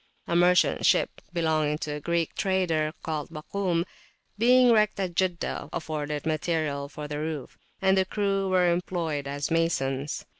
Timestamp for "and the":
7.83-8.05